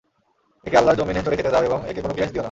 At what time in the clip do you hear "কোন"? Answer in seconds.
2.01-2.11